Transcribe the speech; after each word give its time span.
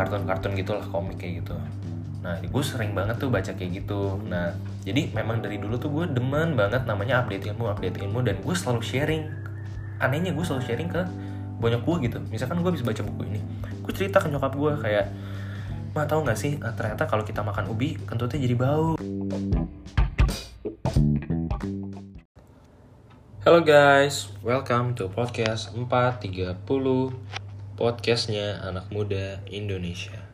kartun-kartun 0.00 0.56
gitulah 0.56 0.80
komik 0.88 1.20
kayak 1.20 1.44
gitu. 1.44 1.52
Nah 2.24 2.40
gue 2.40 2.62
sering 2.64 2.96
banget 2.96 3.20
tuh 3.20 3.28
baca 3.28 3.52
kayak 3.52 3.84
gitu. 3.84 4.16
Nah 4.24 4.56
jadi 4.80 5.12
memang 5.12 5.44
dari 5.44 5.60
dulu 5.60 5.76
tuh 5.76 5.92
gue 5.92 6.08
demen 6.08 6.56
banget 6.56 6.88
namanya 6.88 7.20
update 7.20 7.52
ilmu 7.52 7.68
update 7.68 8.00
ilmu 8.00 8.24
dan 8.24 8.40
gue 8.40 8.54
selalu 8.56 8.80
sharing. 8.80 9.28
Anehnya 10.00 10.32
gue 10.32 10.40
selalu 10.40 10.64
sharing 10.64 10.88
ke 10.88 11.04
banyak 11.60 11.84
gue 11.84 11.96
gitu. 12.08 12.18
Misalkan 12.32 12.64
gue 12.64 12.72
bisa 12.72 12.84
baca 12.88 13.02
buku 13.04 13.22
ini 13.28 13.40
gue 13.84 13.92
cerita 13.92 14.24
ke 14.24 14.32
nyokap 14.32 14.56
gue 14.56 14.72
kayak 14.80 15.06
mah 15.90 16.06
tau 16.06 16.22
gak 16.22 16.38
sih 16.38 16.56
eh, 16.56 16.74
ternyata 16.78 17.10
kalau 17.10 17.26
kita 17.26 17.42
makan 17.42 17.68
ubi 17.68 17.98
kentutnya 18.08 18.40
jadi 18.40 18.56
bau. 18.56 18.96
Halo 23.40 23.64
guys, 23.64 24.30
welcome 24.46 24.94
to 24.94 25.10
podcast 25.10 25.74
430 25.74 27.39
Podcastnya 27.80 28.60
anak 28.60 28.92
muda 28.92 29.40
Indonesia 29.48 30.28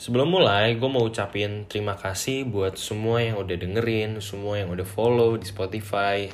Sebelum 0.00 0.40
mulai, 0.40 0.72
gue 0.72 0.88
mau 0.88 1.04
ucapin 1.04 1.68
terima 1.68 2.00
kasih 2.00 2.48
buat 2.48 2.80
semua 2.80 3.20
yang 3.20 3.36
udah 3.36 3.60
dengerin, 3.60 4.16
semua 4.24 4.56
yang 4.56 4.72
udah 4.72 4.88
follow 4.88 5.36
di 5.36 5.44
Spotify. 5.44 6.32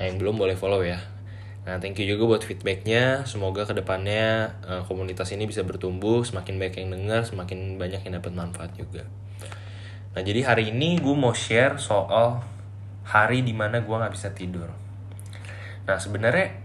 Nah, 0.00 0.08
yang 0.08 0.16
belum 0.16 0.40
boleh 0.40 0.56
follow 0.56 0.80
ya. 0.80 1.04
Nah, 1.68 1.76
thank 1.84 2.00
you 2.00 2.08
juga 2.08 2.24
buat 2.32 2.48
feedbacknya. 2.48 3.28
Semoga 3.28 3.68
ke 3.68 3.76
depannya 3.76 4.56
uh, 4.64 4.88
komunitas 4.88 5.28
ini 5.36 5.44
bisa 5.44 5.60
bertumbuh, 5.68 6.24
semakin 6.24 6.56
banyak 6.56 6.88
yang 6.88 6.96
denger, 6.96 7.20
semakin 7.28 7.76
banyak 7.76 8.00
yang 8.08 8.16
dapat 8.24 8.32
manfaat 8.32 8.72
juga. 8.72 9.04
Nah, 10.16 10.24
jadi 10.24 10.48
hari 10.48 10.72
ini 10.72 10.96
gue 10.96 11.12
mau 11.12 11.36
share 11.36 11.76
soal 11.76 12.40
hari 13.04 13.44
di 13.44 13.52
mana 13.52 13.84
gue 13.84 13.92
nggak 14.00 14.16
bisa 14.16 14.32
tidur. 14.32 14.72
Nah, 15.84 16.00
sebenarnya 16.00 16.61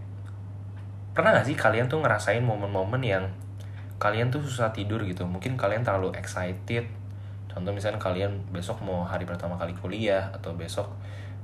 pernah 1.18 1.34
gak 1.34 1.50
sih 1.50 1.58
kalian 1.58 1.90
tuh 1.90 1.98
ngerasain 1.98 2.46
momen-momen 2.46 3.02
yang 3.02 3.26
kalian 3.98 4.30
tuh 4.30 4.38
susah 4.38 4.70
tidur 4.70 5.02
gitu? 5.02 5.26
Mungkin 5.26 5.58
kalian 5.58 5.82
terlalu 5.82 6.14
excited. 6.14 6.86
Contoh 7.50 7.74
misalnya 7.74 7.98
kalian 7.98 8.38
besok 8.54 8.78
mau 8.86 9.02
hari 9.02 9.26
pertama 9.26 9.58
kali 9.58 9.74
kuliah 9.74 10.30
atau 10.30 10.54
besok 10.54 10.86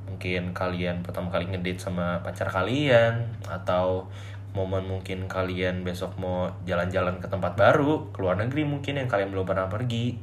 mungkin 0.06 0.54
kalian 0.54 1.02
pertama 1.02 1.26
kali 1.26 1.50
ngedate 1.50 1.82
sama 1.82 2.22
pacar 2.22 2.46
kalian 2.46 3.34
atau 3.50 4.06
momen 4.54 4.86
mungkin 4.86 5.26
kalian 5.26 5.82
besok 5.82 6.14
mau 6.22 6.46
jalan-jalan 6.62 7.18
ke 7.18 7.26
tempat 7.26 7.58
baru 7.58 8.14
ke 8.14 8.22
luar 8.22 8.38
negeri 8.38 8.62
mungkin 8.62 9.02
yang 9.02 9.10
kalian 9.10 9.34
belum 9.34 9.42
pernah 9.42 9.66
pergi. 9.66 10.14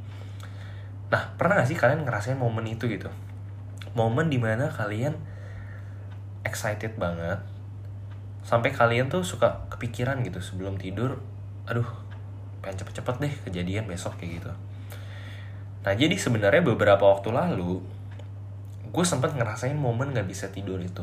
Nah 1.12 1.36
pernah 1.36 1.60
gak 1.60 1.68
sih 1.68 1.76
kalian 1.76 2.08
ngerasain 2.08 2.40
momen 2.40 2.64
itu 2.64 2.88
gitu? 2.88 3.12
Momen 3.92 4.32
di 4.32 4.40
mana 4.40 4.72
kalian 4.72 5.12
excited 6.40 6.96
banget 6.96 7.51
sampai 8.42 8.74
kalian 8.74 9.06
tuh 9.06 9.22
suka 9.22 9.66
kepikiran 9.70 10.20
gitu 10.26 10.42
sebelum 10.42 10.78
tidur 10.78 11.22
aduh 11.66 11.86
pengen 12.62 12.82
cepet-cepet 12.82 13.16
deh 13.22 13.34
kejadian 13.50 13.86
besok 13.90 14.18
kayak 14.18 14.42
gitu. 14.42 14.52
Nah 15.82 15.92
jadi 15.98 16.14
sebenarnya 16.14 16.62
beberapa 16.62 17.02
waktu 17.02 17.34
lalu 17.34 17.82
gue 18.92 19.04
sempat 19.06 19.34
ngerasain 19.34 19.74
momen 19.74 20.14
gak 20.14 20.28
bisa 20.30 20.46
tidur 20.50 20.78
itu. 20.78 21.02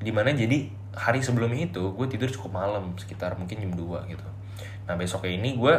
Di 0.00 0.08
mana 0.12 0.32
jadi 0.32 0.68
hari 0.96 1.20
sebelumnya 1.20 1.68
itu 1.68 1.92
gue 1.92 2.06
tidur 2.08 2.32
cukup 2.32 2.56
malam 2.60 2.96
sekitar 2.96 3.36
mungkin 3.36 3.60
jam 3.60 3.72
2 3.76 4.12
gitu. 4.12 4.26
Nah 4.88 4.94
besoknya 4.96 5.36
ini 5.36 5.56
gue 5.60 5.74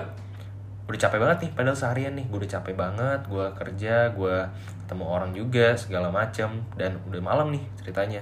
udah 0.86 0.99
capek 1.02 1.17
banget 1.17 1.38
nih 1.49 1.52
padahal 1.58 1.77
seharian 1.77 2.13
nih 2.13 2.25
gue 2.30 2.38
udah 2.45 2.52
capek 2.61 2.75
banget 2.77 3.21
gue 3.25 3.45
kerja 3.58 3.95
gue 4.13 4.36
ketemu 4.86 5.05
orang 5.09 5.31
juga 5.33 5.73
segala 5.73 6.13
macem 6.13 6.61
dan 6.77 7.02
udah 7.09 7.21
malam 7.25 7.49
nih 7.49 7.63
ceritanya 7.81 8.21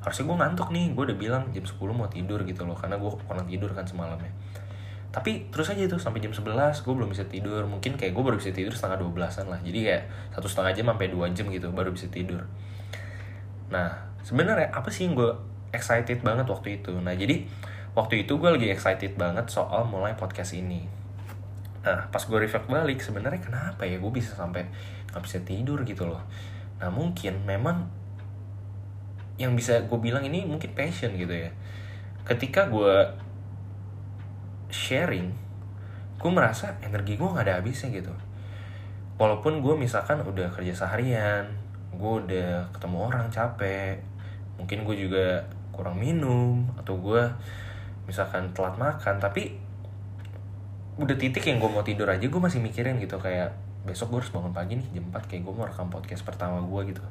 harusnya 0.00 0.24
gue 0.24 0.36
ngantuk 0.40 0.68
nih 0.72 0.96
gue 0.96 1.04
udah 1.12 1.18
bilang 1.20 1.44
jam 1.52 1.64
10 1.64 1.76
mau 1.92 2.08
tidur 2.08 2.40
gitu 2.48 2.64
loh 2.64 2.76
karena 2.76 2.96
gue 2.96 3.10
kurang 3.28 3.44
tidur 3.44 3.70
kan 3.76 3.84
semalamnya 3.84 4.32
tapi 5.10 5.50
terus 5.50 5.66
aja 5.74 5.90
tuh 5.90 5.98
sampai 5.98 6.22
jam 6.22 6.30
11 6.30 6.86
gue 6.86 6.94
belum 6.94 7.10
bisa 7.10 7.26
tidur. 7.26 7.66
Mungkin 7.66 7.98
kayak 7.98 8.14
gue 8.14 8.22
baru 8.22 8.38
bisa 8.38 8.54
tidur 8.54 8.70
setengah 8.70 9.02
12an 9.02 9.46
lah 9.50 9.58
jadi 9.58 9.78
kayak 9.82 10.02
satu 10.38 10.46
setengah 10.46 10.72
jam 10.78 10.86
sampai 10.94 11.06
dua 11.10 11.26
jam 11.34 11.50
gitu 11.50 11.66
baru 11.74 11.90
bisa 11.90 12.06
tidur. 12.06 12.46
Nah 13.74 13.90
sebenarnya 14.22 14.70
apa 14.70 14.86
sih 14.94 15.10
yang 15.10 15.18
gue 15.18 15.34
excited 15.74 16.22
banget 16.22 16.46
waktu 16.46 16.78
itu? 16.78 16.94
Nah 17.02 17.10
jadi 17.18 17.42
waktu 17.98 18.22
itu 18.22 18.38
gue 18.38 18.50
lagi 18.54 18.70
excited 18.70 19.18
banget 19.18 19.50
soal 19.50 19.82
mulai 19.82 20.14
podcast 20.14 20.54
ini. 20.54 20.86
Nah 21.82 22.06
pas 22.06 22.22
gue 22.22 22.38
reflect 22.38 22.70
balik 22.70 23.02
sebenarnya 23.02 23.42
kenapa 23.42 23.82
ya 23.90 23.98
gue 23.98 24.12
bisa 24.14 24.38
sampai 24.38 24.70
nggak 25.10 25.22
bisa 25.26 25.42
tidur 25.42 25.82
gitu 25.82 26.06
loh? 26.06 26.22
Nah 26.78 26.86
mungkin 26.94 27.42
memang 27.42 27.90
yang 29.40 29.56
bisa 29.56 29.88
gue 29.88 29.98
bilang 29.98 30.20
ini 30.20 30.44
mungkin 30.44 30.76
passion 30.76 31.16
gitu 31.16 31.32
ya. 31.32 31.50
Ketika 32.28 32.68
gue 32.68 33.08
sharing 34.68 35.32
gue 36.20 36.30
merasa 36.30 36.76
energi 36.84 37.16
gue 37.16 37.24
nggak 37.24 37.48
ada 37.48 37.56
habisnya 37.58 37.88
gitu. 37.88 38.12
Walaupun 39.16 39.64
gue 39.64 39.74
misalkan 39.80 40.20
udah 40.20 40.52
kerja 40.52 40.76
seharian 40.76 41.70
gue 41.90 42.12
udah 42.26 42.70
ketemu 42.70 42.96
orang 43.10 43.26
capek 43.28 43.98
mungkin 44.56 44.86
gue 44.86 44.96
juga 45.08 45.42
kurang 45.74 45.98
minum 45.98 46.70
atau 46.78 47.00
gue 47.00 47.22
misalkan 48.06 48.52
telat 48.54 48.76
makan 48.78 49.18
tapi 49.18 49.58
udah 51.00 51.16
titik 51.16 51.42
yang 51.48 51.58
gue 51.58 51.70
mau 51.70 51.82
tidur 51.82 52.06
aja 52.06 52.22
gue 52.22 52.40
masih 52.40 52.60
mikirin 52.60 53.00
gitu 53.00 53.16
kayak 53.16 53.56
besok 53.88 54.12
gue 54.12 54.18
harus 54.20 54.32
bangun 54.32 54.52
pagi 54.52 54.76
nih 54.76 55.00
jam 55.00 55.04
4 55.08 55.30
kayak 55.30 55.42
gue 55.42 55.54
mau 55.56 55.64
rekam 55.64 55.88
podcast 55.88 56.22
pertama 56.22 56.60
gue 56.60 56.80
gitu 56.92 57.02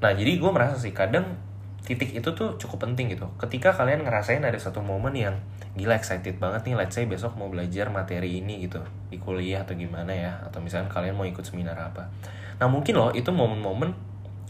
nah 0.00 0.12
jadi 0.12 0.36
gue 0.36 0.50
merasa 0.52 0.76
sih 0.76 0.92
kadang 0.92 1.40
titik 1.86 2.18
itu 2.18 2.34
tuh 2.34 2.58
cukup 2.58 2.90
penting 2.90 3.14
gitu. 3.14 3.30
Ketika 3.38 3.70
kalian 3.70 4.02
ngerasain 4.02 4.42
ada 4.42 4.58
satu 4.58 4.82
momen 4.82 5.14
yang 5.14 5.38
gila 5.78 5.94
excited 5.94 6.42
banget 6.42 6.66
nih 6.66 6.74
let's 6.74 6.98
say 6.98 7.06
besok 7.06 7.38
mau 7.38 7.46
belajar 7.46 7.86
materi 7.94 8.42
ini 8.42 8.66
gitu. 8.66 8.82
Di 9.06 9.22
kuliah 9.22 9.62
atau 9.62 9.78
gimana 9.78 10.10
ya 10.10 10.34
atau 10.42 10.58
misalnya 10.58 10.90
kalian 10.90 11.14
mau 11.14 11.22
ikut 11.22 11.46
seminar 11.46 11.78
apa. 11.78 12.10
Nah 12.58 12.66
mungkin 12.66 12.98
loh 12.98 13.14
itu 13.14 13.30
momen-momen 13.30 13.94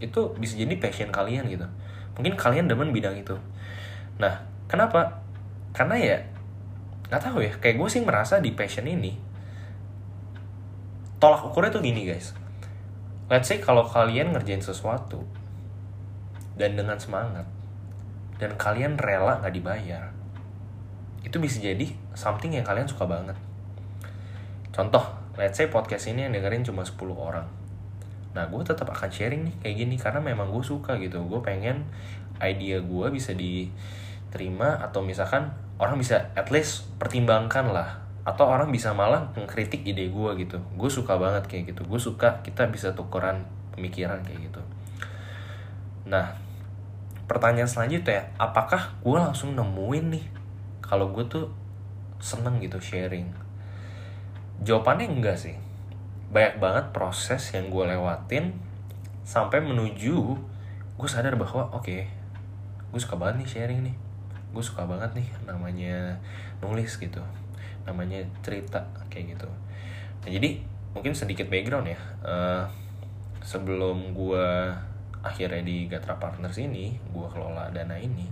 itu 0.01 0.33
bisa 0.41 0.57
jadi 0.57 0.81
passion 0.81 1.13
kalian 1.13 1.45
gitu. 1.53 1.69
Mungkin 2.17 2.41
kalian 2.41 2.73
demen 2.73 2.97
bidang 2.97 3.21
itu. 3.21 3.37
Nah 4.17 4.41
kenapa? 4.65 5.21
Karena 5.77 6.01
ya 6.01 6.17
nggak 7.07 7.23
tahu 7.23 7.39
ya 7.45 7.53
kayak 7.63 7.77
gue 7.79 7.89
sih 7.93 8.03
merasa 8.03 8.43
di 8.43 8.51
passion 8.57 8.89
ini 8.89 9.15
tolak 11.23 11.47
ukurnya 11.47 11.71
tuh 11.71 11.83
gini 11.85 12.03
guys 12.03 12.35
let's 13.27 13.51
say 13.51 13.59
kalau 13.59 13.83
kalian 13.83 14.31
ngerjain 14.31 14.63
sesuatu 14.63 15.27
dan 16.55 16.79
dengan 16.79 16.95
semangat 16.97 17.45
dan 18.39 18.55
kalian 18.55 18.95
rela 18.95 19.43
nggak 19.43 19.55
dibayar 19.55 20.17
itu 21.27 21.43
bisa 21.43 21.59
jadi 21.59 21.91
something 22.15 22.55
yang 22.55 22.63
kalian 22.63 22.87
suka 22.87 23.03
banget. 23.03 23.35
Contoh 24.71 25.03
let's 25.35 25.59
say 25.59 25.67
podcast 25.67 26.07
ini 26.07 26.23
yang 26.23 26.33
dengerin 26.39 26.63
cuma 26.63 26.87
10 26.87 26.95
orang. 27.19 27.51
Nah 28.31 28.47
gue 28.47 28.63
tetap 28.63 28.87
akan 28.87 29.11
sharing 29.11 29.43
nih 29.51 29.55
kayak 29.59 29.75
gini 29.75 29.97
karena 29.99 30.23
memang 30.23 30.55
gue 30.55 30.63
suka 30.63 30.95
gitu. 31.03 31.27
Gue 31.27 31.43
pengen 31.43 31.83
idea 32.39 32.79
gue 32.79 33.07
bisa 33.11 33.35
diterima 33.35 34.79
atau 34.79 35.03
misalkan 35.03 35.51
orang 35.83 35.99
bisa 35.99 36.31
at 36.39 36.55
least 36.55 36.87
pertimbangkan 37.03 37.75
lah 37.75 38.06
atau 38.27 38.51
orang 38.51 38.75
bisa 38.75 38.91
malah 38.91 39.31
mengkritik 39.39 39.87
ide 39.87 40.11
gue 40.11 40.31
gitu. 40.43 40.59
Gue 40.75 40.91
suka 40.91 41.15
banget 41.15 41.47
kayak 41.47 41.71
gitu. 41.71 41.87
Gue 41.87 42.03
suka 42.03 42.43
kita 42.43 42.67
bisa 42.67 42.91
tukeran 42.91 43.47
pemikiran 43.71 44.19
kayak 44.27 44.51
gitu. 44.51 44.59
Nah 46.11 46.35
pertanyaan 47.31 47.71
selanjutnya 47.71 48.27
apakah 48.35 48.99
gue 48.99 49.15
langsung 49.15 49.55
nemuin 49.55 50.07
nih 50.19 50.27
kalau 50.83 51.15
gue 51.15 51.23
tuh 51.31 51.47
seneng 52.19 52.59
gitu 52.59 52.83
sharing? 52.83 53.31
Jawabannya 54.67 55.07
enggak 55.07 55.39
sih. 55.39 55.55
Banyak 56.35 56.59
banget 56.59 56.85
proses 56.91 57.55
yang 57.55 57.71
gue 57.71 57.85
lewatin 57.87 58.59
sampai 59.23 59.63
menuju 59.63 60.19
gue 60.99 61.09
sadar 61.11 61.39
bahwa 61.39 61.71
oke 61.71 61.87
okay, 61.87 62.11
gue 62.91 62.99
suka 62.99 63.15
banget 63.15 63.47
nih 63.47 63.49
sharing 63.55 63.81
nih. 63.87 63.95
Gue 64.51 64.67
suka 64.67 64.83
banget 64.83 65.15
nih 65.15 65.31
namanya 65.47 66.19
nulis 66.59 66.99
gitu 66.99 67.23
namanya 67.87 68.21
cerita 68.43 68.83
kayak 69.09 69.39
gitu. 69.39 69.49
Nah 70.23 70.29
jadi 70.29 70.61
mungkin 70.93 71.15
sedikit 71.15 71.47
background 71.47 71.89
ya. 71.89 72.01
Uh, 72.21 72.65
sebelum 73.47 74.11
gue 74.11 74.47
akhirnya 75.23 75.63
di 75.63 75.87
Gatra 75.87 76.19
Partners 76.19 76.59
ini 76.59 76.99
gue 77.15 77.27
kelola 77.31 77.71
dana 77.71 77.95
ini 77.95 78.27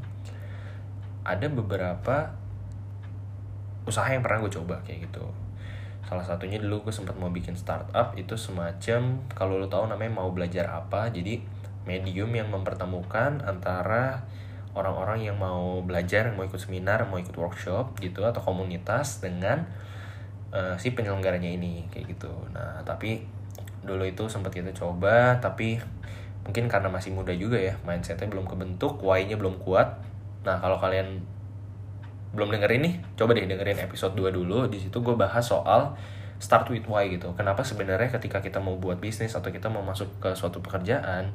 ada 1.23 1.47
beberapa 1.47 2.35
usaha 3.87 4.07
yang 4.11 4.21
pernah 4.27 4.43
gue 4.43 4.53
coba 4.53 4.77
kayak 4.83 5.09
gitu. 5.09 5.25
Salah 6.05 6.27
satunya 6.27 6.61
dulu 6.61 6.91
gue 6.91 6.95
sempat 6.95 7.17
mau 7.17 7.33
bikin 7.33 7.57
startup 7.57 8.13
itu 8.19 8.37
semacam 8.37 9.25
kalau 9.33 9.57
lo 9.57 9.67
tahu 9.71 9.89
namanya 9.89 10.21
mau 10.21 10.29
belajar 10.35 10.69
apa 10.69 11.09
jadi 11.09 11.41
medium 11.89 12.33
yang 12.33 12.49
mempertemukan 12.53 13.45
antara 13.45 14.25
orang-orang 14.75 15.23
yang 15.23 15.39
mau 15.39 15.79
belajar 15.81 16.35
mau 16.35 16.43
ikut 16.43 16.59
seminar 16.59 17.07
mau 17.07 17.19
ikut 17.23 17.35
workshop 17.35 17.95
gitu 18.03 18.27
atau 18.27 18.43
komunitas 18.43 19.23
dengan 19.23 19.63
uh, 20.51 20.75
si 20.77 20.93
penyelenggaranya 20.93 21.49
ini 21.49 21.87
kayak 21.95 22.19
gitu. 22.19 22.31
Nah 22.51 22.83
tapi 22.83 23.23
dulu 23.87 24.03
itu 24.03 24.27
sempat 24.27 24.51
kita 24.51 24.75
coba 24.75 25.39
tapi 25.39 25.79
mungkin 26.45 26.69
karena 26.69 26.93
masih 26.93 27.15
muda 27.15 27.33
juga 27.33 27.57
ya 27.57 27.79
mindsetnya 27.89 28.29
belum 28.29 28.45
kebentuk 28.51 29.01
why-nya 29.01 29.39
belum 29.39 29.63
kuat. 29.63 30.03
Nah 30.43 30.59
kalau 30.59 30.77
kalian 30.83 31.23
belum 32.35 32.51
dengerin 32.51 32.83
nih 32.83 32.95
coba 33.15 33.39
deh 33.39 33.47
dengerin 33.47 33.79
episode 33.87 34.19
2 34.19 34.35
dulu. 34.35 34.67
Di 34.67 34.83
situ 34.83 34.99
gue 34.99 35.15
bahas 35.15 35.47
soal 35.47 35.95
start 36.45 36.69
with 36.69 36.85
why 36.85 37.09
gitu. 37.09 37.33
Kenapa 37.33 37.65
sebenarnya 37.65 38.13
ketika 38.13 38.45
kita 38.45 38.61
mau 38.61 38.77
buat 38.77 39.01
bisnis 39.01 39.33
atau 39.33 39.49
kita 39.49 39.73
mau 39.73 39.81
masuk 39.81 40.21
ke 40.21 40.37
suatu 40.37 40.61
pekerjaan 40.61 41.33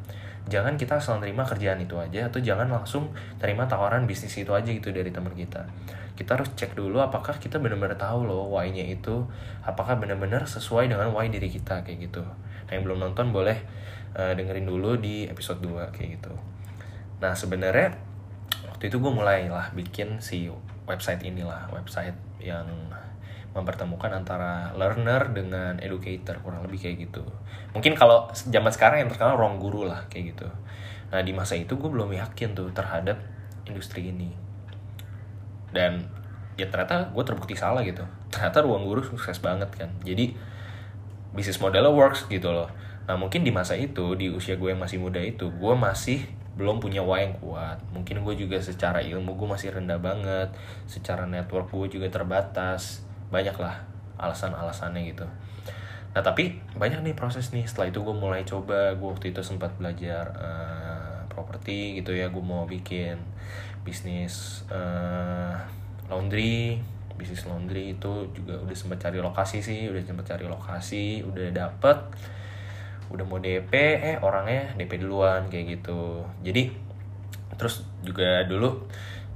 jangan 0.50 0.78
kita 0.80 0.98
asal 0.98 1.22
terima 1.22 1.46
kerjaan 1.46 1.82
itu 1.82 1.98
aja 1.98 2.30
atau 2.30 2.42
jangan 2.42 2.70
langsung 2.70 3.14
terima 3.38 3.70
tawaran 3.70 4.10
bisnis 4.10 4.34
itu 4.38 4.54
aja 4.54 4.70
gitu 4.70 4.94
dari 4.94 5.10
teman 5.10 5.34
kita. 5.34 5.66
Kita 6.14 6.36
harus 6.36 6.52
cek 6.54 6.78
dulu 6.78 7.00
apakah 7.00 7.38
kita 7.42 7.58
benar-benar 7.58 7.96
tahu 7.96 8.30
loh 8.30 8.50
why-nya 8.54 8.86
itu 8.86 9.26
apakah 9.64 9.98
benar-benar 9.98 10.46
sesuai 10.46 10.92
dengan 10.92 11.10
why 11.12 11.28
diri 11.28 11.48
kita 11.48 11.82
kayak 11.86 12.10
gitu. 12.12 12.22
Nah 12.68 12.72
yang 12.72 12.84
belum 12.86 13.00
nonton 13.02 13.34
boleh 13.34 13.58
uh, 14.14 14.34
dengerin 14.38 14.68
dulu 14.68 14.98
di 15.00 15.26
episode 15.26 15.64
2 15.64 15.96
kayak 15.96 16.20
gitu. 16.20 16.34
Nah 17.24 17.34
sebenarnya 17.38 17.96
waktu 18.68 18.94
itu 18.94 18.98
gue 19.00 19.12
mulai 19.14 19.48
lah 19.48 19.72
bikin 19.72 20.20
si 20.20 20.50
website 20.90 21.22
inilah 21.24 21.70
website 21.72 22.18
yang 22.42 22.66
mempertemukan 23.50 24.13
antara 24.13 24.69
learner 24.78 25.34
dengan 25.34 25.81
educator 25.81 26.38
kurang 26.46 26.62
lebih 26.69 26.86
kayak 26.86 27.10
gitu. 27.10 27.25
Mungkin 27.74 27.98
kalau 27.98 28.30
zaman 28.34 28.69
sekarang 28.69 29.01
yang 29.06 29.10
terkenal 29.10 29.36
ruang 29.42 29.57
guru 29.57 29.90
lah 29.90 30.06
kayak 30.07 30.38
gitu. 30.38 30.48
Nah 31.10 31.22
di 31.25 31.34
masa 31.34 31.57
itu 31.57 31.74
gue 31.74 31.90
belum 31.90 32.13
yakin 32.13 32.54
tuh 32.54 32.69
terhadap 32.69 33.18
industri 33.66 34.13
ini. 34.13 34.30
Dan 35.74 36.06
ya 36.57 36.69
ternyata 36.69 37.10
gue 37.10 37.24
terbukti 37.25 37.57
salah 37.57 37.81
gitu. 37.81 38.06
Ternyata 38.30 38.62
ruang 38.62 38.86
guru 38.86 39.01
sukses 39.01 39.42
banget 39.42 39.74
kan. 39.74 39.90
Jadi 40.06 40.38
bisnis 41.34 41.57
modelnya 41.57 41.90
works 41.90 42.30
gitu 42.30 42.54
loh. 42.54 42.69
Nah 43.10 43.18
mungkin 43.18 43.42
di 43.42 43.50
masa 43.50 43.74
itu 43.74 44.13
di 44.13 44.30
usia 44.30 44.62
gue 44.62 44.69
yang 44.69 44.81
masih 44.81 45.01
muda 45.01 45.18
itu 45.18 45.50
gue 45.50 45.74
masih 45.74 46.30
belum 46.54 46.78
punya 46.78 47.01
why 47.01 47.25
yang 47.25 47.34
kuat. 47.42 47.81
Mungkin 47.90 48.22
gue 48.22 48.46
juga 48.46 48.62
secara 48.62 49.01
ilmu 49.01 49.34
gue 49.34 49.48
masih 49.50 49.74
rendah 49.74 49.98
banget 49.98 50.54
secara 50.86 51.25
network 51.25 51.74
gue 51.74 51.98
juga 51.98 52.13
terbatas 52.13 53.09
banyak 53.30 53.56
lah 53.58 53.86
alasan-alasannya 54.20 55.02
gitu. 55.16 55.26
Nah 56.14 56.22
tapi 56.26 56.58
banyak 56.76 57.06
nih 57.06 57.16
proses 57.16 57.54
nih. 57.54 57.66
Setelah 57.66 57.94
itu 57.94 58.02
gue 58.02 58.16
mulai 58.16 58.44
coba 58.44 58.94
gue 58.98 59.08
waktu 59.10 59.31
itu 59.31 59.42
sempat 59.46 59.74
belajar 59.78 60.34
uh, 60.36 61.18
properti 61.30 62.02
gitu 62.02 62.14
ya. 62.14 62.34
Gue 62.34 62.44
mau 62.44 62.66
bikin 62.66 63.18
bisnis 63.86 64.66
uh, 64.74 65.56
laundry. 66.10 66.81
Bisnis 67.16 67.46
laundry 67.46 67.96
itu 68.00 68.31
juga 68.31 68.60
udah 68.60 68.76
sempat 68.76 69.00
cari 69.04 69.20
lokasi 69.20 69.60
sih 69.60 69.92
udah 69.92 70.02
sempat 70.04 70.25
cari 70.36 70.46
lokasi 70.50 71.22
udah 71.24 71.48
dapet. 71.54 71.98
Udah 73.10 73.25
mau 73.25 73.42
DP 73.42 73.74
eh 74.02 74.18
orangnya 74.22 74.74
DP 74.75 75.02
duluan 75.02 75.48
kayak 75.48 75.80
gitu. 75.80 76.25
Jadi 76.42 76.90
terus 77.60 77.84
juga 78.02 78.48
dulu 78.48 78.88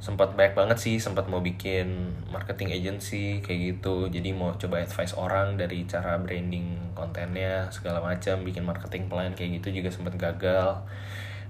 sempat 0.03 0.35
banyak 0.35 0.51
banget 0.51 0.77
sih 0.83 0.99
sempat 0.99 1.31
mau 1.31 1.39
bikin 1.39 2.11
marketing 2.27 2.75
agency 2.75 3.39
kayak 3.39 3.79
gitu. 3.79 4.11
Jadi 4.11 4.35
mau 4.35 4.51
coba 4.59 4.83
advice 4.83 5.15
orang 5.15 5.55
dari 5.55 5.87
cara 5.87 6.19
branding 6.19 6.91
kontennya 6.91 7.71
segala 7.71 8.03
macam 8.03 8.43
bikin 8.43 8.67
marketing 8.67 9.07
plan 9.07 9.31
kayak 9.31 9.63
gitu 9.63 9.79
juga 9.79 9.87
sempat 9.95 10.19
gagal. 10.19 10.83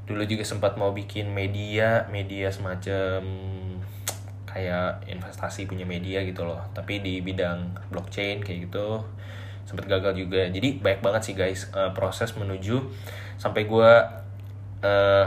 Dulu 0.06 0.22
juga 0.30 0.46
sempat 0.46 0.78
mau 0.78 0.94
bikin 0.94 1.34
media 1.34 2.06
media 2.14 2.54
semacam 2.54 3.26
kayak 4.46 5.10
investasi 5.10 5.66
punya 5.66 5.90
media 5.90 6.22
gitu 6.22 6.46
loh. 6.46 6.62
Tapi 6.78 7.02
di 7.02 7.26
bidang 7.26 7.90
blockchain 7.90 8.46
kayak 8.46 8.70
gitu 8.70 9.02
sempat 9.66 9.90
gagal 9.90 10.14
juga. 10.14 10.46
Jadi 10.46 10.78
baik 10.78 11.02
banget 11.02 11.26
sih 11.26 11.34
guys 11.34 11.74
uh, 11.74 11.90
proses 11.98 12.38
menuju 12.38 12.86
sampai 13.42 13.66
gue 13.66 13.92
uh, 14.86 15.26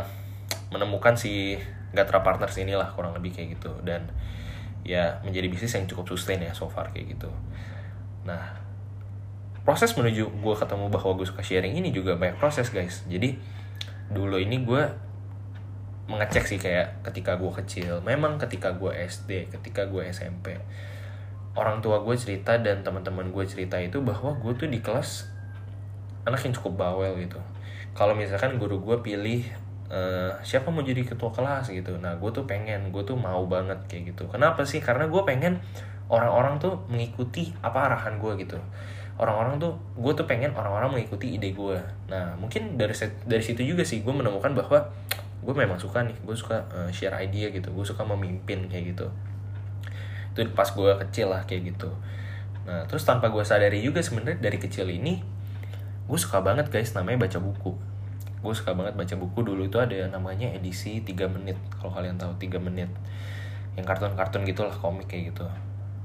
menemukan 0.70 1.18
si 1.18 1.58
Gatra 1.96 2.20
Partners 2.20 2.60
inilah 2.60 2.92
kurang 2.92 3.16
lebih 3.16 3.32
kayak 3.32 3.56
gitu. 3.56 3.72
Dan 3.80 4.12
ya 4.86 5.18
menjadi 5.26 5.48
bisnis 5.50 5.74
yang 5.74 5.88
cukup 5.88 6.14
sustain 6.14 6.38
ya 6.44 6.52
so 6.52 6.68
far 6.68 6.92
kayak 6.92 7.16
gitu. 7.16 7.32
Nah 8.28 8.60
proses 9.66 9.90
menuju 9.98 10.30
gue 10.30 10.54
ketemu 10.54 10.86
bahwa 10.86 11.18
gue 11.18 11.26
suka 11.26 11.42
sharing 11.42 11.74
ini 11.74 11.90
juga 11.90 12.14
banyak 12.14 12.38
proses 12.38 12.70
guys. 12.70 13.02
Jadi 13.10 13.34
dulu 14.12 14.38
ini 14.38 14.62
gue 14.62 14.82
mengecek 16.06 16.46
sih 16.46 16.60
kayak 16.62 17.02
ketika 17.02 17.34
gue 17.34 17.50
kecil. 17.50 17.98
Memang 18.06 18.38
ketika 18.38 18.70
gue 18.78 18.94
SD 18.94 19.50
ketika 19.50 19.90
gue 19.90 20.06
SMP 20.06 20.60
orang 21.56 21.80
tua 21.80 22.04
gue 22.04 22.14
cerita 22.14 22.60
dan 22.60 22.84
teman-teman 22.84 23.32
gue 23.32 23.44
cerita 23.48 23.80
itu 23.80 24.04
bahwa 24.04 24.36
gue 24.38 24.52
tuh 24.54 24.68
di 24.68 24.78
kelas 24.84 25.26
anak 26.28 26.44
yang 26.46 26.54
cukup 26.54 26.78
bawel 26.78 27.16
gitu. 27.18 27.40
Kalau 27.96 28.12
misalkan 28.12 28.60
guru 28.60 28.78
gue 28.84 28.96
pilih 29.00 29.42
uh, 29.90 30.32
siapa 30.42 30.68
mau 30.70 30.82
jadi 30.82 31.02
ketua 31.06 31.30
kelas 31.30 31.70
gitu. 31.70 31.98
Nah 31.98 32.18
gue 32.18 32.30
tuh 32.30 32.44
pengen 32.44 32.90
gue 32.90 33.02
tuh 33.06 33.18
mau 33.18 33.46
banget 33.46 33.78
kayak 33.86 34.14
gitu. 34.14 34.26
Kenapa 34.30 34.66
sih? 34.66 34.82
Karena 34.82 35.06
gue 35.06 35.22
pengen 35.22 35.62
orang-orang 36.06 36.58
tuh 36.62 36.86
mengikuti 36.90 37.50
apa 37.62 37.90
arahan 37.90 38.18
gue 38.18 38.32
gitu. 38.46 38.58
Orang-orang 39.16 39.56
tuh 39.56 39.78
gue 39.96 40.12
tuh 40.12 40.26
pengen 40.28 40.52
orang-orang 40.52 41.00
mengikuti 41.00 41.40
ide 41.40 41.56
gue 41.56 41.80
nah 42.06 42.36
mungkin 42.36 42.76
dari 42.76 42.92
dari 43.24 43.40
situ 43.42 43.64
juga 43.64 43.82
sih 43.82 44.04
gue 44.04 44.12
menemukan 44.12 44.52
bahwa 44.52 44.92
gue 45.40 45.54
memang 45.56 45.80
suka 45.80 46.04
nih 46.04 46.14
gue 46.20 46.36
suka 46.36 46.66
uh, 46.70 46.90
share 46.92 47.16
idea 47.18 47.50
gitu. 47.50 47.72
Gue 47.72 47.86
suka 47.86 48.02
memimpin 48.04 48.68
kayak 48.68 48.94
gitu. 48.96 49.06
Itu 50.36 50.46
pas 50.52 50.68
gue 50.68 50.90
kecil 51.06 51.32
lah 51.32 51.42
kayak 51.48 51.74
gitu. 51.74 51.90
Nah 52.66 52.84
terus 52.90 53.06
tanpa 53.06 53.30
gue 53.30 53.42
sadari 53.46 53.80
juga 53.82 54.02
sebenarnya 54.02 54.42
dari 54.42 54.58
kecil 54.58 54.90
ini 54.90 55.22
gue 56.06 56.18
suka 56.18 56.38
banget 56.38 56.70
guys 56.70 56.94
namanya 56.94 57.26
baca 57.26 57.42
buku 57.42 57.95
gue 58.46 58.54
suka 58.54 58.78
banget 58.78 58.94
baca 58.94 59.14
buku. 59.18 59.38
Dulu 59.42 59.66
itu 59.66 59.82
ada 59.82 60.06
namanya 60.06 60.46
edisi 60.54 61.02
3 61.02 61.26
menit. 61.26 61.58
Kalau 61.82 61.90
kalian 61.90 62.14
tahu 62.14 62.38
3 62.38 62.62
menit. 62.62 62.86
Yang 63.74 63.84
kartun-kartun 63.90 64.46
gitu 64.46 64.62
lah 64.62 64.76
komik 64.78 65.10
kayak 65.10 65.34
gitu. 65.34 65.50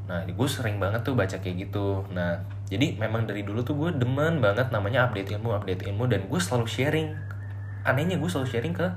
Nah 0.09 0.25
gue 0.25 0.47
sering 0.49 0.81
banget 0.81 1.05
tuh 1.05 1.13
baca 1.13 1.37
kayak 1.37 1.69
gitu. 1.69 2.01
Nah 2.09 2.41
jadi 2.65 2.97
memang 2.97 3.29
dari 3.29 3.45
dulu 3.45 3.61
tuh 3.61 3.77
gue 3.77 3.93
demen 3.93 4.41
banget 4.41 4.73
namanya 4.73 5.05
update 5.05 5.37
ilmu 5.37 5.53
update 5.53 5.85
ilmu. 5.85 6.09
Dan 6.09 6.25
gue 6.25 6.39
selalu 6.41 6.65
sharing. 6.65 7.13
Anehnya 7.85 8.17
gue 8.17 8.29
selalu 8.29 8.49
sharing 8.49 8.73
ke 8.73 8.89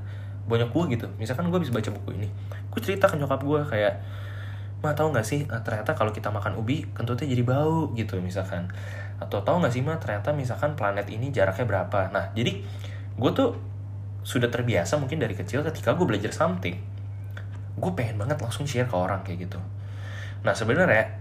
banyak 0.49 0.73
gue 0.73 0.83
gitu. 0.97 1.07
Misalkan 1.21 1.53
gue 1.53 1.61
bisa 1.61 1.71
baca 1.71 1.93
buku 1.93 2.17
ini 2.17 2.29
gue 2.75 2.81
cerita 2.83 3.07
ke 3.07 3.15
nyokap 3.15 3.39
gue 3.47 3.61
kayak 3.71 3.95
mah 4.83 4.93
tahu 4.93 5.17
nggak 5.17 5.25
sih 5.25 5.49
ah, 5.49 5.65
ternyata 5.65 5.97
kalau 5.97 6.13
kita 6.13 6.29
makan 6.29 6.61
ubi 6.61 6.85
kentutnya 6.93 7.25
jadi 7.25 7.41
bau 7.47 7.95
gitu 7.97 8.21
misalkan. 8.21 8.69
Atau 9.17 9.41
tahu 9.41 9.63
nggak 9.65 9.73
sih 9.73 9.81
mah 9.81 9.97
ternyata 9.97 10.35
misalkan 10.37 10.77
planet 10.77 11.09
ini 11.09 11.33
jaraknya 11.33 11.65
berapa? 11.65 12.13
Nah 12.13 12.35
jadi 12.37 12.61
gue 13.15 13.31
tuh 13.35 13.51
sudah 14.25 14.49
terbiasa 14.49 14.97
mungkin 14.97 15.21
dari 15.21 15.37
kecil 15.37 15.61
ketika 15.63 15.93
gue 15.95 16.07
belajar 16.09 16.33
something. 16.33 16.81
Gue 17.77 17.93
pengen 17.93 18.17
banget 18.17 18.41
langsung 18.41 18.65
share 18.65 18.89
ke 18.89 18.97
orang 18.97 19.23
kayak 19.23 19.51
gitu. 19.51 19.61
Nah 20.43 20.57
sebenarnya 20.57 21.21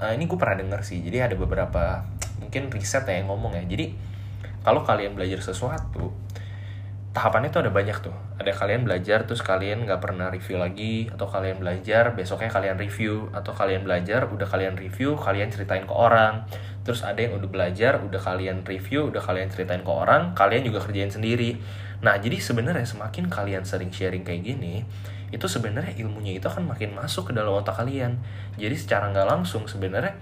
uh, 0.00 0.12
ini 0.14 0.24
gue 0.24 0.38
pernah 0.38 0.56
denger 0.58 0.80
sih. 0.82 1.04
Jadi 1.04 1.20
ada 1.20 1.34
beberapa 1.36 2.02
mungkin 2.40 2.72
riset 2.72 3.04
ya 3.06 3.20
yang 3.20 3.30
ngomong 3.30 3.54
ya. 3.54 3.62
Jadi 3.64 3.94
kalau 4.64 4.80
kalian 4.80 5.12
belajar 5.12 5.44
sesuatu 5.44 6.10
tahapannya 7.14 7.54
tuh 7.54 7.62
ada 7.62 7.70
banyak 7.70 7.94
tuh. 8.02 8.12
Ada 8.42 8.50
kalian 8.50 8.82
belajar 8.82 9.22
terus 9.22 9.38
kalian 9.38 9.86
nggak 9.86 10.02
pernah 10.02 10.34
review 10.34 10.58
lagi 10.58 11.06
atau 11.14 11.30
kalian 11.30 11.62
belajar 11.62 12.10
besoknya 12.10 12.50
kalian 12.50 12.74
review 12.74 13.30
atau 13.30 13.54
kalian 13.54 13.86
belajar 13.86 14.26
udah 14.26 14.44
kalian 14.50 14.74
review 14.74 15.14
kalian 15.14 15.46
ceritain 15.54 15.86
ke 15.86 15.94
orang. 15.94 16.42
Terus 16.82 17.06
ada 17.06 17.22
yang 17.22 17.38
udah 17.38 17.46
belajar 17.46 18.02
udah 18.02 18.18
kalian 18.18 18.66
review 18.66 19.14
udah 19.14 19.22
kalian 19.22 19.46
ceritain 19.46 19.86
ke 19.86 19.92
orang 19.94 20.34
kalian 20.34 20.66
juga 20.66 20.82
kerjain 20.82 21.14
sendiri. 21.14 21.54
Nah 22.02 22.18
jadi 22.18 22.34
sebenarnya 22.42 22.82
semakin 22.82 23.30
kalian 23.30 23.62
sering 23.62 23.94
sharing 23.94 24.26
kayak 24.26 24.42
gini 24.42 24.82
itu 25.30 25.46
sebenarnya 25.46 25.94
ilmunya 25.98 26.38
itu 26.38 26.46
akan 26.50 26.66
makin 26.66 26.98
masuk 26.98 27.30
ke 27.30 27.32
dalam 27.32 27.54
otak 27.54 27.78
kalian. 27.78 28.18
Jadi 28.58 28.74
secara 28.74 29.14
nggak 29.14 29.26
langsung 29.30 29.70
sebenarnya 29.70 30.18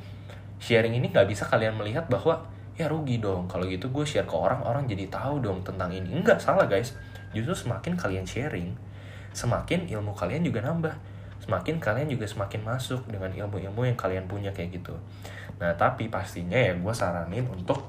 sharing 0.61 0.93
ini 0.93 1.09
nggak 1.09 1.25
bisa 1.25 1.49
kalian 1.49 1.73
melihat 1.73 2.05
bahwa 2.13 2.45
ya 2.77 2.89
rugi 2.89 3.21
dong. 3.21 3.49
Kalau 3.49 3.69
gitu 3.69 3.93
gue 3.93 4.05
share 4.05 4.27
ke 4.27 4.37
orang 4.37 4.61
orang 4.65 4.85
jadi 4.89 5.09
tahu 5.13 5.45
dong 5.45 5.61
tentang 5.61 5.93
ini. 5.93 6.13
Enggak 6.13 6.41
salah 6.41 6.65
guys. 6.69 6.97
Justru 7.33 7.69
semakin 7.69 7.97
kalian 7.97 8.27
sharing 8.29 8.73
semakin 9.33 9.89
ilmu 9.89 10.13
kalian 10.13 10.45
juga 10.45 10.61
nambah. 10.63 10.93
Semakin 11.43 11.83
kalian 11.83 12.07
juga 12.07 12.29
semakin 12.29 12.63
masuk 12.63 13.03
dengan 13.11 13.33
ilmu-ilmu 13.35 13.83
yang 13.83 13.99
kalian 13.99 14.31
punya 14.31 14.55
kayak 14.55 14.79
gitu. 14.79 14.95
Nah 15.59 15.75
tapi 15.75 16.07
pastinya 16.07 16.55
ya 16.55 16.77
gue 16.77 16.95
saranin 16.95 17.43
untuk 17.51 17.83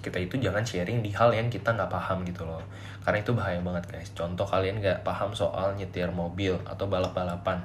kita 0.00 0.16
itu 0.16 0.40
jangan 0.40 0.64
sharing 0.64 1.04
di 1.04 1.12
hal 1.12 1.28
yang 1.34 1.52
kita 1.52 1.74
nggak 1.74 1.90
paham 1.90 2.22
gitu 2.24 2.46
loh. 2.46 2.62
Karena 3.02 3.20
itu 3.20 3.34
bahaya 3.34 3.58
banget 3.58 3.84
guys. 3.90 4.08
Contoh 4.14 4.46
kalian 4.46 4.78
nggak 4.78 5.02
paham 5.02 5.34
soal 5.34 5.74
nyetir 5.74 6.08
mobil 6.14 6.54
atau 6.62 6.86
balap-balapan 6.86 7.58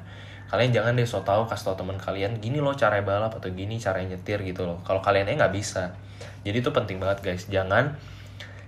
kalian 0.46 0.72
jangan 0.72 0.94
deh 0.94 1.08
so 1.10 1.25
tau 1.25 1.50
kasih 1.50 1.74
tau 1.74 1.78
teman 1.82 1.98
kalian 1.98 2.38
gini 2.38 2.62
loh 2.62 2.78
cara 2.78 3.02
balap 3.02 3.34
atau 3.42 3.50
gini 3.50 3.82
cara 3.82 4.02
nyetir 4.06 4.42
gitu 4.46 4.66
loh. 4.66 4.80
Kalau 4.86 5.02
kalian 5.02 5.25
nggak 5.25 5.54
bisa. 5.54 5.98
Jadi 6.46 6.62
itu 6.62 6.70
penting 6.70 7.02
banget 7.02 7.25
guys. 7.25 7.44
Jangan 7.50 7.98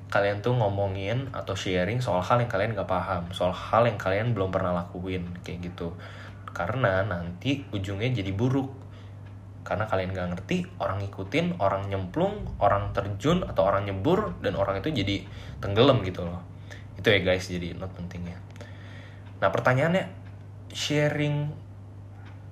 kalian 0.08 0.40
tuh 0.40 0.56
ngomongin 0.56 1.28
atau 1.36 1.54
sharing 1.54 2.00
soal 2.00 2.24
hal 2.24 2.40
yang 2.40 2.48
kalian 2.48 2.72
gak 2.72 2.88
paham 2.88 3.28
soal 3.36 3.52
hal 3.52 3.84
yang 3.84 4.00
kalian 4.00 4.32
belum 4.32 4.56
pernah 4.56 4.72
lakuin 4.72 5.36
kayak 5.44 5.68
gitu. 5.72 5.94
Karena 6.56 7.04
nanti 7.04 7.68
ujungnya 7.70 8.10
jadi 8.10 8.32
buruk. 8.34 8.72
Karena 9.68 9.84
kalian 9.84 10.16
gak 10.16 10.28
ngerti 10.32 10.64
orang 10.80 11.04
ngikutin 11.04 11.60
orang 11.60 11.92
nyemplung 11.92 12.56
orang 12.64 12.96
terjun 12.96 13.44
atau 13.44 13.68
orang 13.68 13.84
nyebur 13.84 14.40
dan 14.40 14.56
orang 14.56 14.80
itu 14.80 14.96
jadi 14.96 15.28
tenggelam 15.60 16.02
gitu 16.08 16.24
loh. 16.24 16.40
Itu 16.96 17.12
ya 17.12 17.20
guys 17.20 17.52
jadi 17.52 17.76
not 17.76 17.92
pentingnya. 17.94 18.40
Nah 19.44 19.52
pertanyaannya 19.52 20.08
sharing 20.72 21.67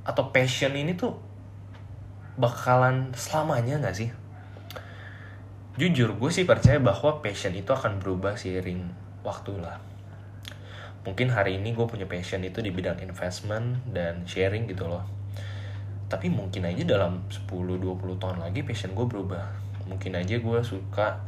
atau 0.06 0.30
passion 0.30 0.72
ini 0.78 0.94
tuh 0.94 1.18
bakalan 2.38 3.10
selamanya 3.18 3.82
nggak 3.82 3.98
sih? 3.98 4.10
Jujur 5.76 6.16
gue 6.16 6.32
sih 6.32 6.48
percaya 6.48 6.80
bahwa 6.80 7.20
passion 7.20 7.52
itu 7.52 7.68
akan 7.74 8.00
berubah 8.00 8.40
seiring 8.40 8.86
waktu 9.26 9.60
lah. 9.60 9.82
Mungkin 11.04 11.34
hari 11.34 11.60
ini 11.60 11.76
gue 11.76 11.84
punya 11.84 12.08
passion 12.08 12.42
itu 12.46 12.64
di 12.64 12.72
bidang 12.72 13.02
investment 13.04 13.84
dan 13.92 14.24
sharing 14.24 14.70
gitu 14.72 14.88
loh. 14.88 15.04
Tapi 16.08 16.32
mungkin 16.32 16.64
aja 16.70 16.86
dalam 16.86 17.26
10-20 17.28 18.22
tahun 18.22 18.38
lagi 18.40 18.64
passion 18.64 18.94
gue 18.96 19.04
berubah. 19.04 19.52
Mungkin 19.90 20.16
aja 20.16 20.38
gue 20.40 20.60
suka 20.64 21.22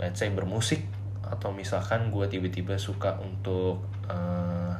let's 0.00 0.18
say 0.18 0.32
bermusik 0.32 0.82
atau 1.24 1.54
misalkan 1.54 2.12
gue 2.12 2.26
tiba-tiba 2.28 2.76
suka 2.76 3.16
untuk 3.16 3.80
uh, 4.10 4.76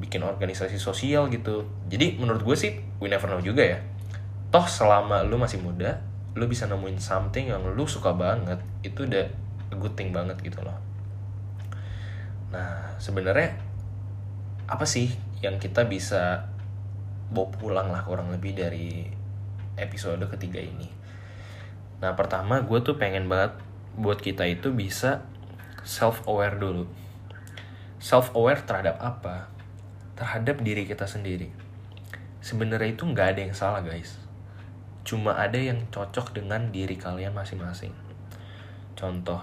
bikin 0.00 0.24
organisasi 0.24 0.80
sosial 0.80 1.28
gitu. 1.28 1.68
Jadi 1.92 2.16
menurut 2.16 2.40
gue 2.42 2.56
sih 2.56 2.72
we 2.98 3.12
never 3.12 3.28
know 3.28 3.44
juga 3.44 3.62
ya. 3.62 3.78
Toh 4.50 4.66
selama 4.66 5.22
lu 5.22 5.36
masih 5.36 5.60
muda 5.62 6.00
lu 6.34 6.46
bisa 6.46 6.70
nemuin 6.70 6.98
something 7.02 7.50
yang 7.50 7.62
lu 7.74 7.84
suka 7.90 8.14
banget 8.14 8.62
itu 8.86 9.02
udah 9.02 9.26
good 9.76 9.94
thing 9.98 10.14
banget 10.14 10.38
gitu 10.40 10.62
loh. 10.62 10.78
Nah 12.54 12.96
sebenarnya 13.02 13.54
apa 14.70 14.86
sih 14.86 15.10
yang 15.42 15.58
kita 15.58 15.86
bisa 15.86 16.46
bawa 17.30 17.50
pulang 17.54 17.88
lah 17.90 18.02
kurang 18.06 18.30
lebih 18.30 18.54
dari 18.58 19.06
episode 19.74 20.22
ketiga 20.30 20.62
ini? 20.62 20.86
Nah 21.98 22.14
pertama 22.14 22.62
gue 22.62 22.78
tuh 22.82 22.94
pengen 22.94 23.26
banget 23.26 23.58
buat 23.98 24.22
kita 24.22 24.46
itu 24.46 24.70
bisa 24.70 25.26
self 25.82 26.22
aware 26.30 26.58
dulu. 26.58 26.86
Self 27.98 28.32
aware 28.38 28.62
terhadap 28.62 29.02
apa 29.02 29.50
terhadap 30.20 30.60
diri 30.60 30.84
kita 30.84 31.08
sendiri 31.08 31.48
sebenarnya 32.44 32.92
itu 32.92 33.08
nggak 33.08 33.26
ada 33.32 33.40
yang 33.48 33.56
salah 33.56 33.80
guys 33.80 34.20
cuma 35.10 35.32
ada 35.34 35.56
yang 35.56 35.88
cocok 35.88 36.36
dengan 36.36 36.68
diri 36.70 36.94
kalian 36.94 37.32
masing-masing. 37.32 37.90
Contoh, 38.94 39.40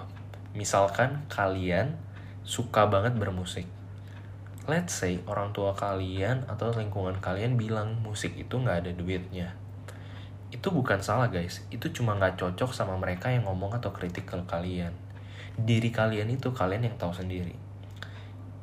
misalkan 0.53 1.25
kalian 1.27 1.97
suka 2.45 2.85
banget 2.85 3.17
bermusik. 3.17 3.65
Let's 4.67 4.95
say 4.95 5.23
orang 5.25 5.55
tua 5.55 5.73
kalian 5.73 6.45
atau 6.45 6.75
lingkungan 6.75 7.17
kalian 7.23 7.55
bilang 7.55 7.99
musik 8.03 8.35
itu 8.39 8.55
nggak 8.59 8.85
ada 8.85 8.91
duitnya. 8.93 9.55
Itu 10.53 10.71
bukan 10.71 11.03
salah 11.03 11.27
guys, 11.27 11.63
itu 11.73 11.91
cuma 11.91 12.15
nggak 12.15 12.39
cocok 12.39 12.71
sama 12.71 12.95
mereka 12.95 13.27
yang 13.27 13.47
ngomong 13.47 13.75
atau 13.75 13.91
kritik 13.91 14.23
ke 14.23 14.37
kalian. 14.45 14.93
Diri 15.57 15.89
kalian 15.89 16.31
itu 16.31 16.53
kalian 16.53 16.85
yang 16.85 16.95
tahu 16.95 17.11
sendiri. 17.11 17.66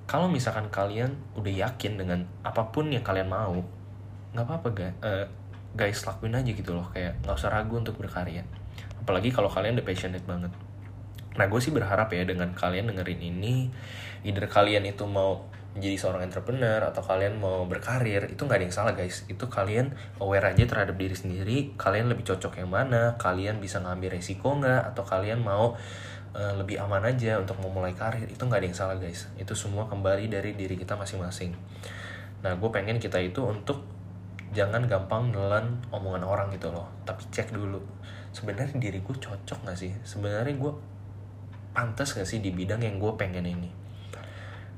Kalau 0.05 0.29
misalkan 0.29 0.69
kalian 0.69 1.17
udah 1.33 1.53
yakin 1.69 1.97
dengan 1.97 2.29
apa 2.45 2.69
pun 2.69 2.93
yang 2.93 3.01
kalian 3.01 3.29
mau, 3.29 3.65
nggak 4.37 4.45
apa-apa 4.45 4.69
guys. 4.77 4.95
Uh, 5.01 5.27
guys 5.75 6.05
lakuin 6.05 6.37
aja 6.37 6.51
gitu 6.53 6.77
loh. 6.77 6.87
Kayak 6.93 7.21
nggak 7.25 7.35
usah 7.35 7.51
ragu 7.51 7.75
untuk 7.81 7.97
berkarya. 7.97 8.45
Apalagi 9.01 9.33
kalau 9.33 9.49
kalian 9.49 9.81
udah 9.81 9.87
passionate 9.87 10.25
banget. 10.29 10.53
Nah 11.35 11.47
gue 11.51 11.61
sih 11.61 11.75
berharap 11.75 12.13
ya 12.15 12.23
dengan 12.23 12.55
kalian 12.55 12.95
dengerin 12.95 13.21
ini 13.21 13.67
either 14.23 14.47
kalian 14.47 14.87
itu 14.87 15.03
mau 15.05 15.51
menjadi 15.75 15.99
seorang 15.99 16.31
entrepreneur 16.31 16.79
atau 16.87 17.03
kalian 17.03 17.35
mau 17.43 17.67
berkarir 17.67 18.31
itu 18.31 18.47
nggak 18.47 18.59
ada 18.63 18.65
yang 18.71 18.77
salah 18.77 18.95
guys. 18.95 19.27
Itu 19.27 19.51
kalian 19.51 19.91
aware 20.23 20.55
aja 20.55 20.63
terhadap 20.63 20.95
diri 20.95 21.19
sendiri 21.19 21.75
kalian 21.75 22.07
lebih 22.07 22.23
cocok 22.23 22.63
yang 22.63 22.71
mana 22.71 23.19
kalian 23.19 23.59
bisa 23.59 23.83
ngambil 23.83 24.15
resiko 24.15 24.55
nggak 24.55 24.95
atau 24.95 25.03
kalian 25.03 25.43
mau 25.43 25.75
uh, 26.35 26.55
lebih 26.59 26.83
aman 26.83 27.07
aja 27.07 27.38
untuk 27.41 27.57
memulai 27.62 27.95
karir. 27.95 28.26
Itu 28.26 28.45
nggak 28.45 28.61
ada 28.61 28.67
yang 28.67 28.76
salah 28.76 28.97
guys. 28.99 29.31
Itu 29.38 29.55
semua 29.55 29.87
kembali 29.87 30.29
dari 30.29 30.59
diri 30.59 30.75
kita 30.75 30.99
masing-masing. 30.99 31.55
Nah 32.45 32.53
gue 32.59 32.71
pengen 32.75 33.00
kita 33.00 33.17
itu 33.23 33.41
untuk 33.41 33.87
jangan 34.55 34.85
gampang 34.87 35.33
nelan 35.33 35.81
omongan 35.95 36.26
orang 36.26 36.47
gitu 36.53 36.69
loh. 36.71 36.91
Tapi 37.07 37.25
cek 37.31 37.55
dulu 37.55 37.81
sebenarnya 38.35 38.76
diriku 38.76 39.14
cocok 39.14 39.71
gak 39.71 39.79
sih? 39.79 39.95
Sebenarnya 40.03 40.55
gue 40.59 40.73
pantas 41.75 42.14
gak 42.14 42.26
sih 42.26 42.43
di 42.43 42.50
bidang 42.50 42.83
yang 42.83 42.99
gue 42.99 43.14
pengen 43.14 43.47
ini? 43.47 43.71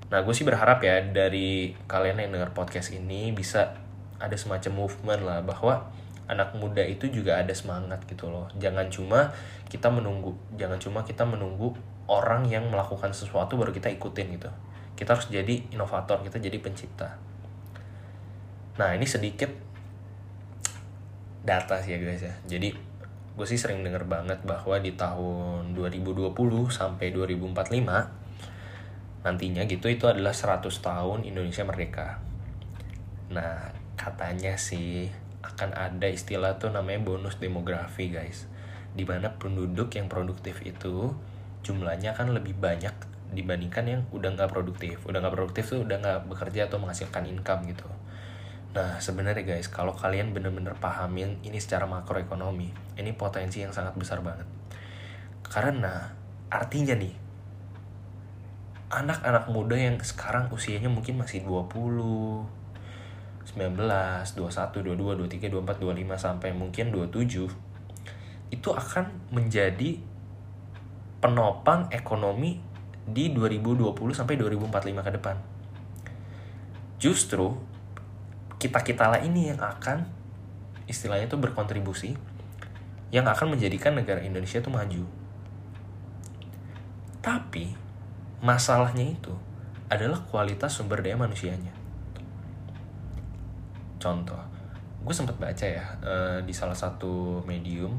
Nah 0.07 0.23
gue 0.23 0.35
sih 0.37 0.47
berharap 0.47 0.79
ya 0.85 1.03
dari 1.03 1.75
kalian 1.91 2.23
yang 2.23 2.31
dengar 2.39 2.55
podcast 2.55 2.95
ini 2.95 3.35
bisa 3.35 3.75
ada 4.17 4.37
semacam 4.39 4.87
movement 4.87 5.23
lah 5.27 5.41
bahwa 5.43 5.93
anak 6.27 6.59
muda 6.59 6.83
itu 6.83 7.07
juga 7.11 7.39
ada 7.39 7.55
semangat 7.55 8.03
gitu 8.11 8.27
loh. 8.31 8.51
Jangan 8.59 8.91
cuma 8.91 9.31
kita 9.71 9.91
menunggu 9.91 10.35
jangan 10.59 10.79
cuma 10.79 11.03
kita 11.07 11.23
menunggu 11.23 11.75
orang 12.07 12.47
yang 12.47 12.67
melakukan 12.71 13.11
sesuatu 13.15 13.59
baru 13.59 13.71
kita 13.75 13.91
ikutin 13.95 14.39
gitu. 14.39 14.51
Kita 14.99 15.15
harus 15.15 15.31
jadi 15.31 15.63
inovator 15.71 16.23
kita 16.27 16.39
jadi 16.43 16.59
pencipta. 16.59 17.19
Nah 18.77 18.93
ini 18.93 19.07
sedikit 19.09 19.49
data 21.47 21.79
sih 21.79 21.95
ya 21.95 21.99
guys 22.03 22.23
ya. 22.27 22.35
Jadi 22.47 22.75
gue 23.37 23.47
sih 23.47 23.61
sering 23.61 23.85
denger 23.85 24.09
banget 24.09 24.41
bahwa 24.49 24.81
di 24.81 24.97
tahun 24.97 25.77
2020 25.77 26.33
sampai 26.73 27.13
2045 27.13 27.85
nantinya 29.27 29.63
gitu 29.67 29.87
itu 29.91 30.07
adalah 30.07 30.33
100 30.33 30.63
tahun 30.81 31.27
Indonesia 31.27 31.63
merdeka. 31.67 32.19
Nah 33.31 33.75
katanya 33.99 34.55
sih 34.55 35.11
akan 35.47 35.71
ada 35.79 36.09
istilah 36.11 36.59
tuh 36.59 36.75
namanya 36.75 37.07
bonus 37.07 37.39
demografi 37.39 38.11
guys. 38.11 38.51
Di 38.97 39.07
mana 39.07 39.31
penduduk 39.39 39.95
yang 39.95 40.11
produktif 40.11 40.65
itu 40.67 41.15
jumlahnya 41.63 42.15
kan 42.19 42.35
lebih 42.35 42.59
banyak 42.59 42.95
dibandingkan 43.31 43.85
yang 43.87 44.01
udah 44.11 44.35
nggak 44.35 44.51
produktif. 44.51 45.03
Udah 45.07 45.23
nggak 45.23 45.35
produktif 45.35 45.65
tuh 45.71 45.87
udah 45.87 45.97
nggak 45.99 46.19
bekerja 46.31 46.71
atau 46.71 46.79
menghasilkan 46.83 47.27
income 47.27 47.71
gitu. 47.71 47.87
Nah, 48.77 49.01
sebenarnya 49.01 49.41
guys, 49.41 49.73
kalau 49.73 49.97
kalian 49.97 50.37
bener-bener 50.37 50.77
pahamin 50.77 51.41
ini 51.41 51.57
secara 51.57 51.89
makroekonomi, 51.89 52.69
ini 53.01 53.11
potensi 53.17 53.65
yang 53.65 53.73
sangat 53.73 53.97
besar 53.97 54.21
banget. 54.21 54.45
Karena 55.41 56.13
artinya 56.53 56.93
nih, 56.93 57.15
anak-anak 58.93 59.49
muda 59.49 59.81
yang 59.81 59.97
sekarang 60.05 60.53
usianya 60.53 60.93
mungkin 60.93 61.17
masih 61.17 61.41
20, 61.49 62.66
19, 63.47 63.79
21, 63.79 64.83
22, 64.83 65.23
23, 65.23 65.55
24, 65.55 65.79
25 65.79 66.19
sampai 66.19 66.51
mungkin 66.51 66.91
27 66.91 67.47
itu 68.51 68.69
akan 68.71 69.05
menjadi 69.31 70.03
penopang 71.23 71.87
ekonomi 71.95 72.59
di 73.07 73.31
2020 73.31 73.95
sampai 74.11 74.35
2045 74.35 75.07
ke 75.07 75.13
depan. 75.15 75.37
Justru 76.99 77.55
kita 78.59 78.83
kita 78.83 79.15
lah 79.15 79.21
ini 79.23 79.55
yang 79.55 79.63
akan 79.63 80.11
istilahnya 80.91 81.31
itu 81.31 81.39
berkontribusi 81.39 82.19
yang 83.15 83.31
akan 83.31 83.55
menjadikan 83.55 83.95
negara 83.95 84.19
Indonesia 84.23 84.59
itu 84.59 84.71
maju. 84.71 85.05
Tapi 87.23 87.75
masalahnya 88.43 89.07
itu 89.07 89.35
adalah 89.87 90.23
kualitas 90.27 90.75
sumber 90.75 91.03
daya 91.03 91.15
manusianya. 91.15 91.86
Contoh, 94.07 94.39
gue 95.03 95.11
sempat 95.11 95.35
baca 95.35 95.67
ya 95.67 95.83
uh, 96.07 96.39
di 96.47 96.55
salah 96.55 96.79
satu 96.79 97.43
medium 97.43 97.99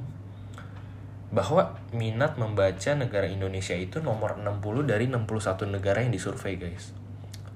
bahwa 1.28 1.76
minat 1.92 2.40
membaca 2.40 2.96
negara 2.96 3.28
Indonesia 3.28 3.76
itu 3.76 4.00
nomor 4.00 4.40
60 4.40 4.88
dari 4.88 5.12
61 5.12 5.76
negara 5.76 6.00
yang 6.00 6.16
disurvei 6.16 6.56
guys. 6.56 6.96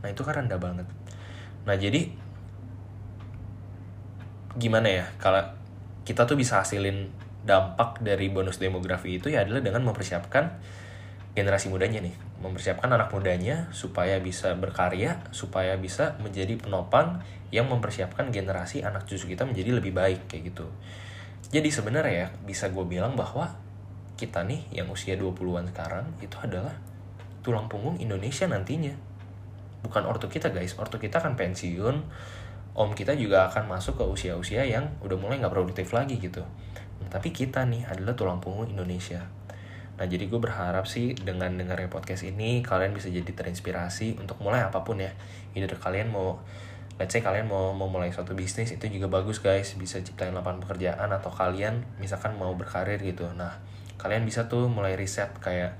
Nah 0.03 0.11
itu 0.11 0.27
kan 0.27 0.43
rendah 0.43 0.59
banget. 0.59 0.83
Nah 1.63 1.79
jadi 1.79 2.11
gimana 4.59 4.91
ya 4.91 5.05
kalau 5.15 5.39
kita 6.03 6.27
tuh 6.27 6.35
bisa 6.35 6.59
hasilin 6.59 7.07
dampak 7.47 8.03
dari 8.03 8.27
bonus 8.27 8.59
demografi 8.59 9.15
itu 9.15 9.31
ya 9.31 9.47
adalah 9.47 9.63
dengan 9.63 9.87
mempersiapkan 9.87 10.59
generasi 11.31 11.71
mudanya 11.71 12.03
nih 12.03 12.30
mempersiapkan 12.41 12.89
anak 12.89 13.13
mudanya 13.13 13.69
supaya 13.71 14.17
bisa 14.17 14.57
berkarya 14.57 15.21
supaya 15.29 15.77
bisa 15.77 16.17
menjadi 16.19 16.57
penopang 16.57 17.21
yang 17.53 17.69
mempersiapkan 17.69 18.33
generasi 18.33 18.81
anak 18.81 19.05
cucu 19.05 19.37
kita 19.37 19.45
menjadi 19.45 19.77
lebih 19.77 19.93
baik 19.93 20.27
kayak 20.27 20.51
gitu 20.51 20.65
jadi 21.53 21.69
sebenarnya 21.69 22.13
ya 22.13 22.27
bisa 22.43 22.73
gue 22.73 22.83
bilang 22.83 23.13
bahwa 23.13 23.53
kita 24.17 24.45
nih 24.45 24.65
yang 24.73 24.89
usia 24.89 25.13
20-an 25.17 25.69
sekarang 25.69 26.05
itu 26.19 26.37
adalah 26.41 26.73
tulang 27.45 27.69
punggung 27.69 28.01
Indonesia 28.01 28.49
nantinya 28.49 28.93
bukan 29.81 30.05
ortu 30.05 30.29
kita 30.29 30.53
guys 30.53 30.77
ortu 30.77 31.01
kita 31.01 31.21
kan 31.21 31.33
pensiun 31.37 32.05
om 32.71 32.95
kita 32.95 33.19
juga 33.19 33.51
akan 33.51 33.67
masuk 33.67 33.99
ke 33.99 34.05
usia-usia 34.07 34.63
yang 34.63 34.95
udah 35.03 35.17
mulai 35.19 35.43
nggak 35.43 35.51
produktif 35.51 35.91
lagi 35.91 36.15
gitu. 36.19 36.43
Tapi 37.11 37.35
kita 37.35 37.67
nih 37.67 37.83
adalah 37.83 38.15
tulang 38.15 38.39
punggung 38.39 38.71
Indonesia. 38.71 39.27
Nah 39.97 40.05
jadi 40.07 40.25
gue 40.27 40.39
berharap 40.39 40.87
sih 40.87 41.13
dengan 41.13 41.53
dengarnya 41.53 41.91
podcast 41.91 42.23
ini 42.23 42.63
kalian 42.63 42.95
bisa 42.95 43.11
jadi 43.11 43.27
terinspirasi 43.27 44.17
untuk 44.17 44.39
mulai 44.39 44.63
apa 44.63 44.81
pun 44.81 45.01
ya. 45.01 45.11
Either 45.53 45.77
kalian 45.77 46.09
mau 46.13 46.39
let's 46.97 47.17
say 47.17 47.21
kalian 47.21 47.49
mau 47.49 47.73
memulai 47.73 48.13
suatu 48.13 48.37
bisnis 48.37 48.71
itu 48.71 48.85
juga 48.87 49.11
bagus 49.11 49.43
guys. 49.43 49.73
Bisa 49.75 49.99
ciptain 50.01 50.33
lapangan 50.33 50.63
pekerjaan 50.63 51.09
atau 51.11 51.29
kalian 51.29 51.83
misalkan 51.99 52.37
mau 52.37 52.53
berkarir 52.55 53.01
gitu. 53.01 53.27
Nah 53.35 53.59
kalian 54.01 54.25
bisa 54.25 54.49
tuh 54.49 54.65
mulai 54.65 54.97
riset 54.97 55.29
kayak 55.37 55.77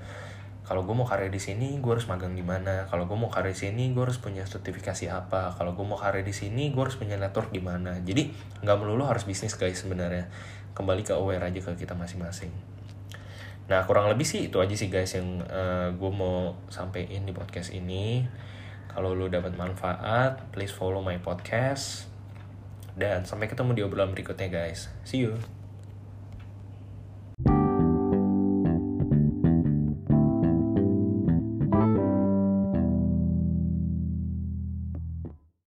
kalau 0.62 0.86
gue 0.88 0.96
mau 0.96 1.03
karir 1.03 1.34
di 1.34 1.41
sini 1.41 1.82
gue 1.82 1.91
harus 1.91 2.06
magang 2.08 2.32
di 2.32 2.46
mana? 2.46 2.86
Kalau 2.88 3.10
gue 3.10 3.18
mau 3.18 3.27
karir 3.27 3.51
di 3.51 3.60
sini 3.60 3.91
gue 3.91 4.08
harus 4.08 4.22
punya 4.22 4.46
sertifikasi 4.46 5.10
apa? 5.10 5.51
Kalau 5.58 5.74
gue 5.74 5.84
mau 5.84 5.98
karir 5.98 6.24
di 6.24 6.32
sini 6.32 6.70
gue 6.72 6.80
harus 6.80 6.96
punya 6.96 7.18
network 7.18 7.50
di 7.50 7.60
mana? 7.60 7.98
Jadi 8.06 8.32
nggak 8.62 8.77
melulu 8.77 9.03
harus 9.03 9.25
bisnis 9.25 9.58
guys 9.58 9.82
sebenarnya. 9.82 10.30
Kembali 10.72 11.03
ke 11.03 11.12
aware 11.18 11.44
aja 11.44 11.60
ke 11.60 11.75
kita 11.75 11.98
masing-masing 11.98 12.81
nah 13.72 13.88
kurang 13.88 14.12
lebih 14.12 14.28
sih 14.28 14.51
itu 14.51 14.60
aja 14.60 14.75
sih 14.75 14.92
guys 14.92 15.16
yang 15.16 15.40
uh, 15.48 15.88
gue 15.96 16.12
mau 16.12 16.60
sampein 16.68 17.24
di 17.24 17.32
podcast 17.32 17.72
ini. 17.72 18.28
Kalau 18.92 19.16
lu 19.16 19.32
dapat 19.32 19.56
manfaat 19.56 20.51
please 20.51 20.75
follow 20.75 21.00
my 21.00 21.16
podcast. 21.24 22.12
Dan 22.92 23.24
sampai 23.24 23.48
ketemu 23.48 23.72
di 23.72 23.82
obrolan 23.88 24.12
berikutnya 24.12 24.51
guys. 24.51 24.92
See 25.08 25.24
you 25.24 25.61